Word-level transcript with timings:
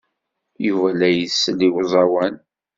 Yuba 0.67 0.87
la 0.99 1.09
isell 1.13 1.59
i 1.67 1.69
uẓawan. 1.75 2.35